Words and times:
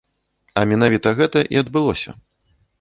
А 0.61 0.63
менавіта 0.71 1.13
гэта 1.21 1.45
і 1.55 1.63
адбылося. 1.63 2.19